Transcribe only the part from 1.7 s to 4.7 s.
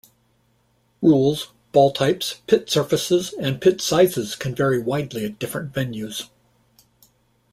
ball types, pit surfaces, and pit sizes can